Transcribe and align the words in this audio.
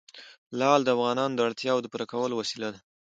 لعل 0.59 0.81
د 0.83 0.89
افغانانو 0.95 1.35
د 1.35 1.39
اړتیاوو 1.47 1.83
د 1.83 1.87
پوره 1.91 2.05
کولو 2.13 2.33
وسیله 2.41 2.67
ده. 2.73 2.79